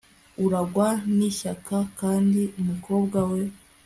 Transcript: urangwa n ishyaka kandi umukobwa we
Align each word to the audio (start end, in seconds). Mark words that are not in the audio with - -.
urangwa 0.45 0.87
n 1.15 1.17
ishyaka 1.29 1.75
kandi 1.99 2.41
umukobwa 2.59 3.19
we 3.31 3.41